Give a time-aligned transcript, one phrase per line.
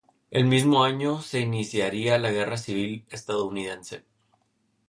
[0.31, 4.03] El mismo año, se iniciaría la Guerra Civil Estadounidense.